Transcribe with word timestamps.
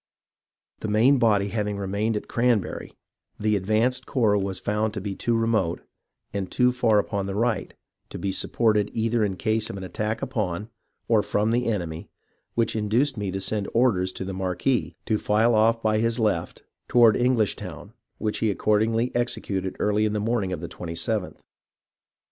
The 0.79 0.87
main 0.87 1.19
MONMOUTH 1.19 1.21
AND 1.21 1.21
NEWPORT 1.21 1.51
237 1.51 1.73
body 1.73 1.73
having 1.75 1.77
remained 1.77 2.17
at 2.17 2.27
Cranberry, 2.27 2.93
the 3.39 3.55
advanced 3.55 4.07
corps 4.07 4.35
was 4.35 4.57
found 4.57 4.95
to 4.95 4.99
be 4.99 5.13
too 5.13 5.37
remote 5.37 5.81
and 6.33 6.49
too 6.51 6.71
far 6.71 6.97
upon 6.97 7.27
the 7.27 7.35
right 7.35 7.71
to 8.09 8.17
be 8.17 8.31
sup 8.31 8.51
ported 8.51 8.89
either 8.95 9.23
in 9.23 9.35
case 9.37 9.69
of 9.69 9.77
an 9.77 9.83
attack 9.83 10.23
upon, 10.23 10.71
or 11.07 11.21
from 11.21 11.51
the 11.51 11.67
enemy, 11.67 12.09
which 12.55 12.75
induced 12.75 13.15
me 13.15 13.29
to 13.29 13.39
send 13.39 13.69
orders 13.75 14.11
to 14.13 14.25
the 14.25 14.33
marquis 14.33 14.95
to 15.05 15.19
file 15.19 15.53
off 15.53 15.83
by 15.83 15.99
his 15.99 16.17
left 16.17 16.63
toward 16.87 17.15
Englishtown, 17.15 17.93
which 18.17 18.39
he 18.39 18.49
accordingly 18.49 19.11
executed 19.13 19.75
early 19.79 20.05
in 20.05 20.13
the 20.13 20.19
morning 20.19 20.51
of 20.51 20.61
the 20.61 20.67
27th. 20.67 21.41